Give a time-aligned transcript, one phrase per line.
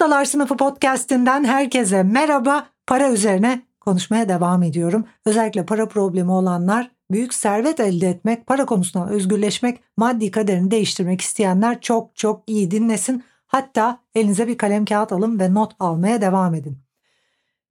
[0.00, 2.66] Ustalar Sınıfı podcast'inden herkese merhaba.
[2.86, 5.04] Para üzerine konuşmaya devam ediyorum.
[5.26, 11.80] Özellikle para problemi olanlar, büyük servet elde etmek, para konusundan özgürleşmek, maddi kaderini değiştirmek isteyenler
[11.80, 13.24] çok çok iyi dinlesin.
[13.46, 16.78] Hatta elinize bir kalem kağıt alın ve not almaya devam edin.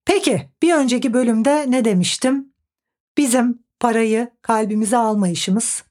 [0.05, 2.53] Peki bir önceki bölümde ne demiştim?
[3.17, 5.83] Bizim parayı kalbimize almayışımız,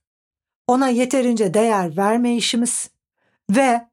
[0.67, 2.91] ona yeterince değer vermeyişimiz
[3.51, 3.89] ve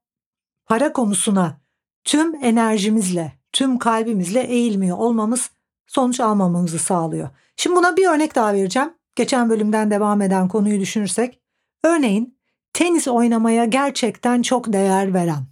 [0.65, 1.64] para konusuna
[2.05, 5.49] tüm enerjimizle, tüm kalbimizle eğilmiyor olmamız
[5.87, 7.29] sonuç almamamızı sağlıyor.
[7.57, 8.93] Şimdi buna bir örnek daha vereceğim.
[9.15, 11.39] Geçen bölümden devam eden konuyu düşünürsek.
[11.83, 12.37] Örneğin
[12.73, 15.45] tenis oynamaya gerçekten çok değer veren,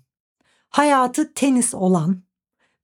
[0.70, 2.24] hayatı tenis olan,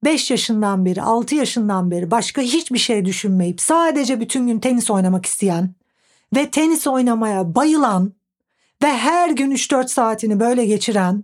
[0.04, 5.26] 5 yaşından beri, 6 yaşından beri başka hiçbir şey düşünmeyip sadece bütün gün tenis oynamak
[5.26, 5.74] isteyen
[6.36, 8.14] ve tenis oynamaya bayılan
[8.84, 11.24] ve her gün 3-4 saatini böyle geçiren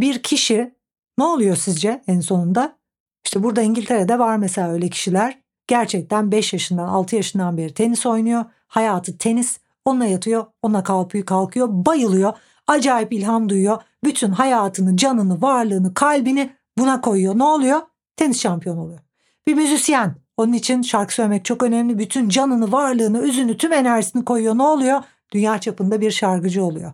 [0.00, 0.75] bir kişi
[1.18, 2.78] ne oluyor sizce en sonunda?
[3.24, 5.38] İşte burada İngiltere'de var mesela öyle kişiler.
[5.66, 8.44] Gerçekten 5 yaşından 6 yaşından beri tenis oynuyor.
[8.66, 9.58] Hayatı tenis.
[9.84, 12.32] Onunla yatıyor, onunla kalkıyor, kalkıyor, bayılıyor.
[12.66, 13.82] Acayip ilham duyuyor.
[14.04, 17.38] Bütün hayatını, canını, varlığını, kalbini buna koyuyor.
[17.38, 17.80] Ne oluyor?
[18.16, 19.00] Tenis şampiyonu oluyor.
[19.46, 20.14] Bir müzisyen.
[20.36, 21.98] Onun için şarkı söylemek çok önemli.
[21.98, 24.58] Bütün canını, varlığını, özünü, tüm enerjisini koyuyor.
[24.58, 25.02] Ne oluyor?
[25.32, 26.92] Dünya çapında bir şarkıcı oluyor.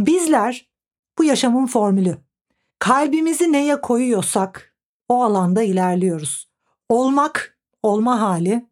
[0.00, 0.70] Bizler
[1.18, 2.18] bu yaşamın formülü.
[2.80, 4.74] Kalbimizi neye koyuyorsak
[5.08, 6.48] o alanda ilerliyoruz.
[6.88, 8.66] Olmak, olma hali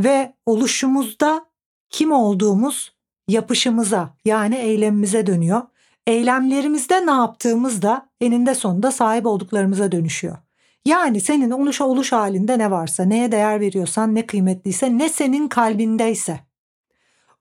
[0.00, 1.46] ve oluşumuzda
[1.90, 2.92] kim olduğumuz
[3.28, 5.62] yapışımıza yani eylemimize dönüyor.
[6.06, 10.36] Eylemlerimizde ne yaptığımız da eninde sonunda sahip olduklarımıza dönüşüyor.
[10.84, 16.40] Yani senin oluş oluş halinde ne varsa, neye değer veriyorsan, ne kıymetliyse, ne senin kalbindeyse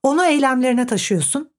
[0.04, 1.52] onu eylemlerine taşıyorsun.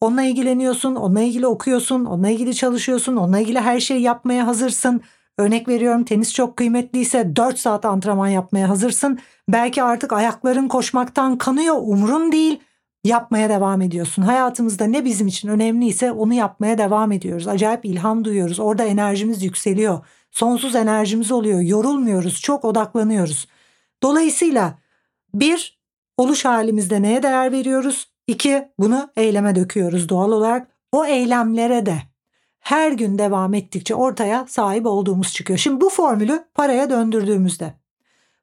[0.00, 5.02] Onunla ilgileniyorsun, onunla ilgili okuyorsun, onunla ilgili çalışıyorsun, onunla ilgili her şeyi yapmaya hazırsın.
[5.38, 9.18] Örnek veriyorum tenis çok kıymetliyse 4 saat antrenman yapmaya hazırsın.
[9.48, 12.60] Belki artık ayakların koşmaktan kanıyor umrun değil.
[13.04, 14.22] Yapmaya devam ediyorsun.
[14.22, 17.48] Hayatımızda ne bizim için önemliyse onu yapmaya devam ediyoruz.
[17.48, 18.60] Acayip ilham duyuyoruz.
[18.60, 20.06] Orada enerjimiz yükseliyor.
[20.30, 21.60] Sonsuz enerjimiz oluyor.
[21.60, 22.40] Yorulmuyoruz.
[22.40, 23.48] Çok odaklanıyoruz.
[24.02, 24.78] Dolayısıyla
[25.34, 25.78] bir,
[26.16, 28.13] oluş halimizde neye değer veriyoruz?
[28.26, 30.68] İki, bunu eyleme döküyoruz doğal olarak.
[30.92, 31.98] O eylemlere de
[32.58, 35.58] her gün devam ettikçe ortaya sahip olduğumuz çıkıyor.
[35.58, 37.74] Şimdi bu formülü paraya döndürdüğümüzde.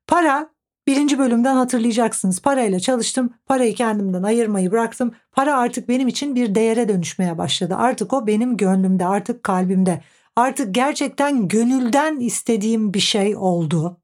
[0.07, 0.49] Para
[0.87, 2.41] birinci bölümden hatırlayacaksınız.
[2.41, 5.11] Parayla çalıştım, parayı kendimden ayırmayı bıraktım.
[5.31, 7.75] Para artık benim için bir değere dönüşmeye başladı.
[7.77, 10.01] Artık o benim gönlümde, artık kalbimde.
[10.35, 13.97] Artık gerçekten gönülden istediğim bir şey oldu.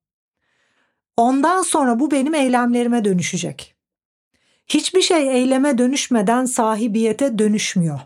[1.18, 3.77] Ondan sonra bu benim eylemlerime dönüşecek.
[4.68, 8.00] Hiçbir şey eyleme dönüşmeden sahibiyete dönüşmüyor.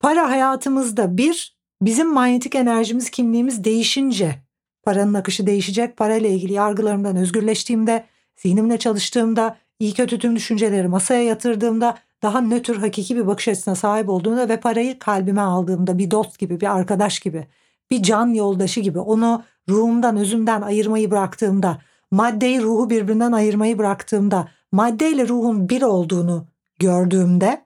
[0.00, 4.34] Para hayatımızda bir, bizim manyetik enerjimiz, kimliğimiz değişince
[4.82, 5.96] paranın akışı değişecek.
[5.96, 8.04] Parayla ilgili yargılarımdan özgürleştiğimde,
[8.36, 14.08] zihnimle çalıştığımda, iyi kötü tüm düşünceleri masaya yatırdığımda, daha nötr hakiki bir bakış açısına sahip
[14.08, 17.46] olduğumda ve parayı kalbime aldığımda bir dost gibi, bir arkadaş gibi,
[17.90, 21.78] bir can yoldaşı gibi onu ruhumdan, özümden ayırmayı bıraktığımda,
[22.10, 26.46] maddeyi ruhu birbirinden ayırmayı bıraktığımda, maddeyle ruhun bir olduğunu
[26.78, 27.64] gördüğümde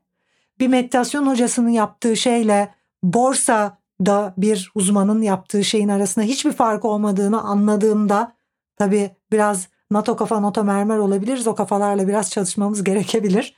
[0.61, 7.43] bir meditasyon hocasının yaptığı şeyle borsa da bir uzmanın yaptığı şeyin arasında hiçbir fark olmadığını
[7.43, 8.33] anladığımda
[8.77, 11.47] tabii biraz NATO kafa NATO mermer olabiliriz.
[11.47, 13.55] O kafalarla biraz çalışmamız gerekebilir.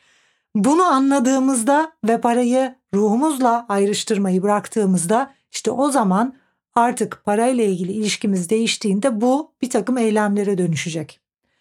[0.54, 6.34] Bunu anladığımızda ve parayı ruhumuzla ayrıştırmayı bıraktığımızda işte o zaman
[6.74, 11.20] artık parayla ilgili ilişkimiz değiştiğinde bu bir takım eylemlere dönüşecek.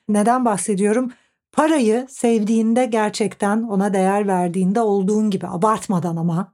[0.09, 1.11] Neden bahsediyorum?
[1.51, 6.53] Parayı sevdiğinde gerçekten ona değer verdiğinde olduğun gibi abartmadan ama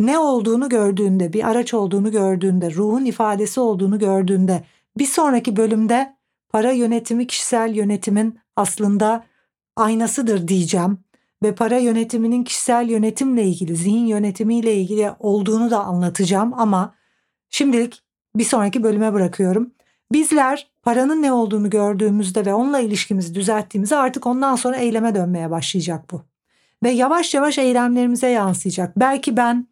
[0.00, 4.64] ne olduğunu gördüğünde, bir araç olduğunu gördüğünde, ruhun ifadesi olduğunu gördüğünde
[4.98, 6.16] bir sonraki bölümde
[6.48, 9.24] para yönetimi kişisel yönetimin aslında
[9.76, 10.98] aynasıdır diyeceğim
[11.42, 16.94] ve para yönetiminin kişisel yönetimle ilgili, zihin yönetimiyle ilgili olduğunu da anlatacağım ama
[17.50, 18.02] şimdilik
[18.36, 19.72] bir sonraki bölüme bırakıyorum.
[20.12, 26.10] Bizler paranın ne olduğunu gördüğümüzde ve onunla ilişkimizi düzelttiğimizde artık ondan sonra eyleme dönmeye başlayacak
[26.10, 26.22] bu.
[26.82, 28.96] ve yavaş yavaş eylemlerimize yansıyacak.
[28.96, 29.66] Belki ben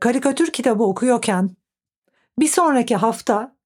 [0.00, 1.50] karikatür kitabı okuyorken
[2.38, 3.56] bir sonraki hafta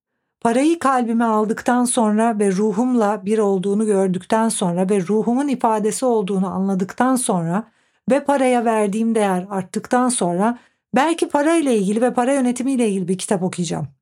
[0.41, 7.15] parayı kalbime aldıktan sonra ve ruhumla bir olduğunu gördükten sonra ve ruhumun ifadesi olduğunu anladıktan
[7.15, 7.63] sonra
[8.11, 10.59] ve paraya verdiğim değer arttıktan sonra
[10.95, 13.94] belki parayla ilgili ve para yönetimiyle ilgili bir kitap okuyacağım.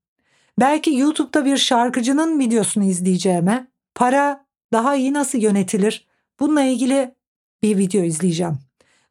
[0.60, 6.08] Belki YouTube'da bir şarkıcının videosunu izleyeceğime para daha iyi nasıl yönetilir
[6.40, 7.16] bununla ilgili
[7.64, 8.60] bir video izleyeceğim.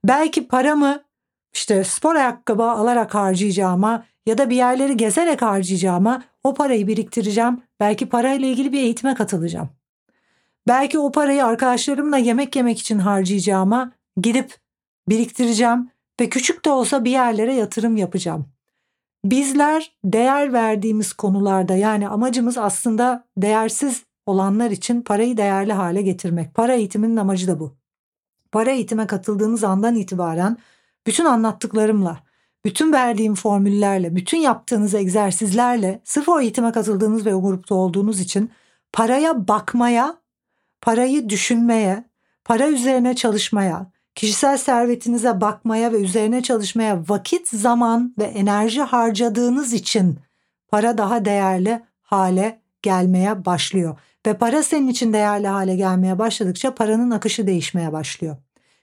[0.04, 1.02] Belki paramı
[1.54, 7.62] işte spor ayakkabı alarak harcayacağıma ya da bir yerleri gezerek harcayacağıma o parayı biriktireceğim.
[7.80, 9.70] Belki parayla ilgili bir eğitime katılacağım.
[10.68, 14.56] Belki o parayı arkadaşlarımla yemek yemek için harcayacağıma gidip
[15.08, 15.90] biriktireceğim
[16.20, 18.48] ve küçük de olsa bir yerlere yatırım yapacağım.
[19.24, 26.54] Bizler değer verdiğimiz konularda yani amacımız aslında değersiz olanlar için parayı değerli hale getirmek.
[26.54, 27.76] Para eğitiminin amacı da bu.
[28.52, 30.56] Para eğitime katıldığınız andan itibaren
[31.06, 32.20] bütün anlattıklarımla,
[32.64, 38.50] bütün verdiğim formüllerle, bütün yaptığınız egzersizlerle sırf o eğitime katıldığınız ve o grupta olduğunuz için
[38.92, 40.16] paraya bakmaya,
[40.80, 42.04] parayı düşünmeye,
[42.44, 50.18] para üzerine çalışmaya, kişisel servetinize bakmaya ve üzerine çalışmaya vakit, zaman ve enerji harcadığınız için
[50.68, 53.98] para daha değerli hale gelmeye başlıyor.
[54.26, 58.36] Ve para senin için değerli hale gelmeye başladıkça paranın akışı değişmeye başlıyor.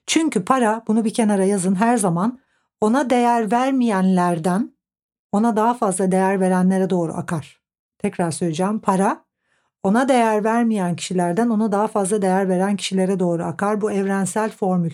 [0.08, 2.40] Çünkü para bunu bir kenara yazın her zaman
[2.82, 4.74] ona değer vermeyenlerden
[5.32, 7.62] ona daha fazla değer verenlere doğru akar.
[7.98, 9.26] Tekrar söyleyeceğim para
[9.84, 13.82] ona değer vermeyen kişilerden ona daha fazla değer veren kişilere doğru akar.
[13.82, 14.92] Bu evrensel formül.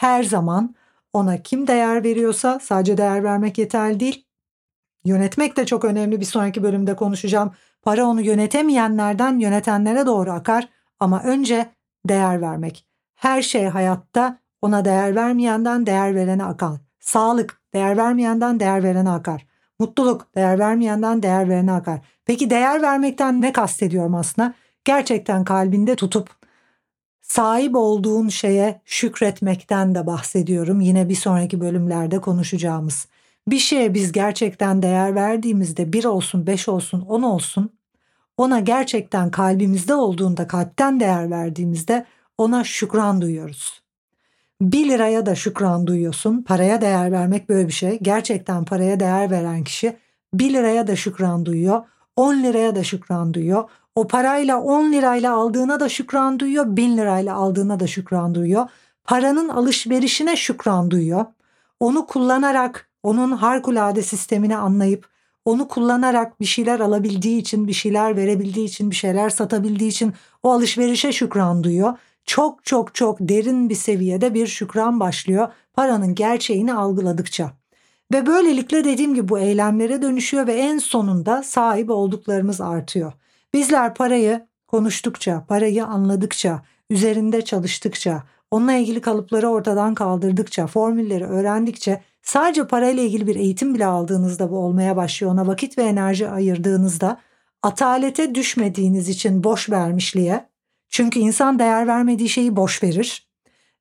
[0.00, 0.74] Her zaman
[1.12, 4.26] ona kim değer veriyorsa sadece değer vermek yeterli değil.
[5.04, 6.20] Yönetmek de çok önemli.
[6.20, 7.52] Bir sonraki bölümde konuşacağım.
[7.82, 10.68] Para onu yönetemeyenlerden yönetenlere doğru akar
[11.00, 11.70] ama önce
[12.08, 12.86] değer vermek.
[13.14, 16.80] Her şey hayatta ona değer vermeyenden değer verene akar.
[17.00, 19.46] Sağlık değer vermeyenden değer verene akar.
[19.78, 22.00] Mutluluk değer vermeyenden değer verene akar.
[22.24, 24.54] Peki değer vermekten ne kastediyorum aslında?
[24.84, 26.39] Gerçekten kalbinde tutup
[27.30, 30.80] sahip olduğun şeye şükretmekten de bahsediyorum.
[30.80, 33.06] Yine bir sonraki bölümlerde konuşacağımız.
[33.48, 37.70] Bir şeye biz gerçekten değer verdiğimizde bir olsun, beş olsun, on olsun
[38.36, 42.06] ona gerçekten kalbimizde olduğunda, kalpten değer verdiğimizde
[42.38, 43.82] ona şükran duyuyoruz.
[44.60, 46.42] 1 liraya da şükran duyuyorsun.
[46.42, 47.98] Paraya değer vermek böyle bir şey.
[48.02, 49.96] Gerçekten paraya değer veren kişi
[50.34, 51.82] 1 liraya da şükran duyuyor.
[52.16, 53.64] 10 liraya da şükran duyuyor.
[53.94, 56.76] O parayla 10 lirayla aldığına da şükran duyuyor.
[56.76, 58.68] 1000 lirayla aldığına da şükran duyuyor.
[59.04, 61.24] Paranın alışverişine şükran duyuyor.
[61.80, 65.08] Onu kullanarak onun harikulade sistemini anlayıp
[65.44, 70.52] onu kullanarak bir şeyler alabildiği için, bir şeyler verebildiği için, bir şeyler satabildiği için o
[70.52, 71.98] alışverişe şükran duyuyor.
[72.24, 77.52] Çok çok çok derin bir seviyede bir şükran başlıyor paranın gerçeğini algıladıkça.
[78.12, 83.12] Ve böylelikle dediğim gibi bu eylemlere dönüşüyor ve en sonunda sahip olduklarımız artıyor.
[83.54, 92.66] Bizler parayı konuştukça, parayı anladıkça, üzerinde çalıştıkça, onunla ilgili kalıpları ortadan kaldırdıkça, formülleri öğrendikçe Sadece
[92.66, 95.32] parayla ilgili bir eğitim bile aldığınızda bu olmaya başlıyor.
[95.32, 97.20] Ona vakit ve enerji ayırdığınızda
[97.62, 100.48] atalete düşmediğiniz için boş vermişliğe.
[100.88, 103.28] Çünkü insan değer vermediği şeyi boş verir.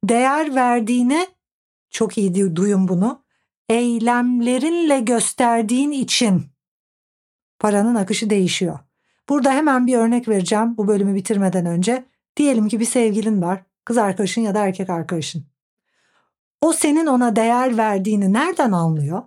[0.04, 1.28] Değer verdiğine
[1.90, 3.24] çok iyi duyun bunu.
[3.70, 6.44] Eylemlerinle gösterdiğin için
[7.60, 8.80] paranın akışı değişiyor.
[9.30, 12.06] Burada hemen bir örnek vereceğim bu bölümü bitirmeden önce.
[12.38, 15.44] Diyelim ki bir sevgilin var, kız arkadaşın ya da erkek arkadaşın.
[16.62, 19.24] O senin ona değer verdiğini nereden anlıyor?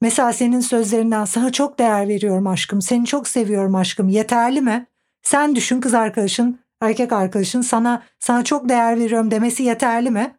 [0.00, 4.86] Mesela senin sözlerinden sana çok değer veriyorum aşkım, seni çok seviyorum aşkım yeterli mi?
[5.22, 10.36] Sen düşün kız arkadaşın, erkek arkadaşın sana sana çok değer veriyorum demesi yeterli mi?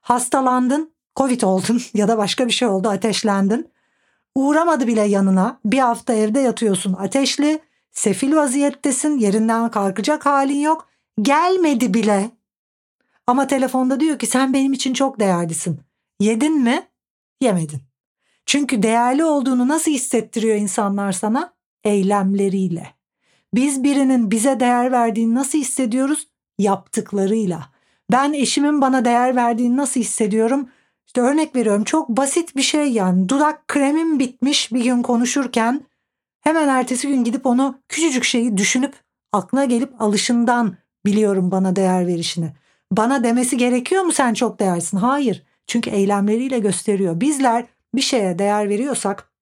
[0.00, 3.70] Hastalandın, covid oldun ya da başka bir şey oldu ateşlendin.
[4.34, 7.60] Uğramadı bile yanına bir hafta evde yatıyorsun ateşli,
[7.94, 10.88] sefil vaziyettesin yerinden kalkacak halin yok.
[11.22, 12.30] Gelmedi bile
[13.26, 15.80] ama telefonda diyor ki sen benim için çok değerlisin.
[16.20, 16.88] Yedin mi?
[17.40, 17.80] Yemedin.
[18.46, 21.54] Çünkü değerli olduğunu nasıl hissettiriyor insanlar sana?
[21.84, 22.94] Eylemleriyle.
[23.54, 26.28] Biz birinin bize değer verdiğini nasıl hissediyoruz?
[26.58, 27.68] Yaptıklarıyla.
[28.12, 30.68] Ben eşimin bana değer verdiğini nasıl hissediyorum?
[31.06, 35.80] İşte örnek veriyorum çok basit bir şey yani dudak kremim bitmiş bir gün konuşurken
[36.44, 38.94] hemen ertesi gün gidip onu küçücük şeyi düşünüp
[39.32, 42.52] aklına gelip alışından biliyorum bana değer verişini.
[42.92, 44.96] Bana demesi gerekiyor mu sen çok değersin?
[44.96, 45.42] Hayır.
[45.66, 47.20] Çünkü eylemleriyle gösteriyor.
[47.20, 49.32] Bizler bir şeye değer veriyorsak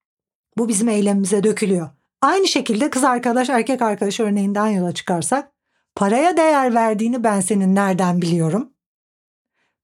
[0.59, 1.90] bu bizim eylemimize dökülüyor.
[2.21, 5.52] Aynı şekilde kız arkadaş erkek arkadaş örneğinden yola çıkarsak
[5.97, 8.73] paraya değer verdiğini ben senin nereden biliyorum?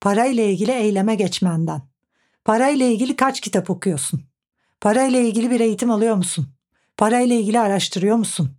[0.01, 1.83] parayla ilgili eyleme geçmenden.
[2.45, 4.23] Parayla ilgili kaç kitap okuyorsun?
[4.81, 6.47] Parayla ilgili bir eğitim alıyor musun?
[6.99, 8.51] Parayla ilgili araştırıyor musun?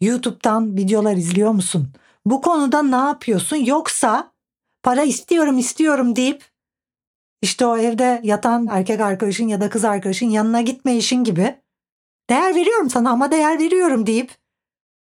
[0.00, 1.92] YouTube'dan videolar izliyor musun?
[2.26, 3.56] Bu konuda ne yapıyorsun?
[3.56, 4.32] Yoksa
[4.82, 6.44] para istiyorum istiyorum deyip
[7.42, 11.60] işte o evde yatan erkek arkadaşın ya da kız arkadaşın yanına gitme işin gibi
[12.30, 14.32] değer veriyorum sana ama değer veriyorum deyip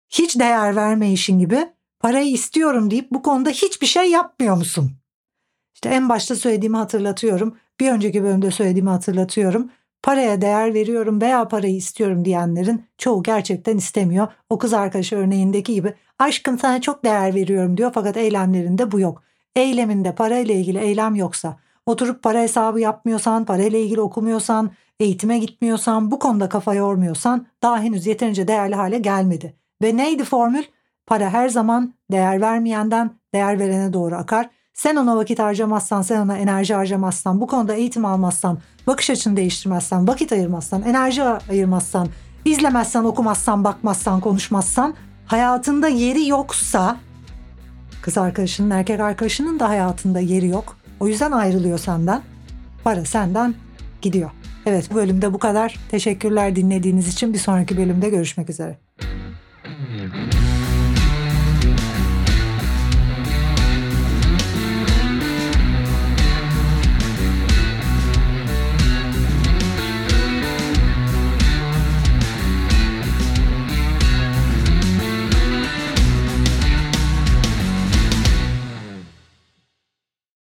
[0.09, 1.69] hiç değer verme işin gibi
[2.01, 4.93] parayı istiyorum deyip bu konuda hiçbir şey yapmıyor musun?
[5.75, 7.57] İşte en başta söylediğimi hatırlatıyorum.
[7.81, 9.71] Bir önceki bölümde söylediğimi hatırlatıyorum.
[10.03, 14.29] Paraya değer veriyorum veya parayı istiyorum diyenlerin çoğu gerçekten istemiyor.
[14.51, 19.23] O kız arkadaşı örneğindeki gibi aşkım sana çok değer veriyorum diyor fakat eylemlerinde bu yok.
[19.57, 26.19] Eyleminde parayla ilgili eylem yoksa, oturup para hesabı yapmıyorsan, parayla ilgili okumuyorsan, eğitime gitmiyorsan, bu
[26.19, 29.57] konuda kafa yormuyorsan daha henüz yeterince değerli hale gelmedi.
[29.83, 30.63] Ve neydi formül?
[31.07, 34.51] Para her zaman değer vermeyenden değer verene doğru akar.
[34.75, 40.09] Sen ona vakit harcamazsan, sen ona enerji harcamazsan, bu konuda eğitim almazsan, bakış açını değiştirmezsen,
[40.09, 42.09] vakit ayırmazsan, enerji ayırmazsan,
[42.45, 44.95] izlemezsen, okumazsan, bakmazsan, konuşmazsan,
[45.27, 46.97] hayatında yeri yoksa,
[48.03, 50.77] kız arkadaşının, erkek arkadaşının da hayatında yeri yok.
[51.01, 52.23] O yüzden ayrılıyor senden.
[52.85, 53.55] Para senden
[54.03, 54.31] gidiyor.
[54.67, 55.79] Evet bu bölümde bu kadar.
[55.91, 57.33] Teşekkürler dinlediğiniz için.
[57.33, 58.79] Bir sonraki bölümde görüşmek üzere.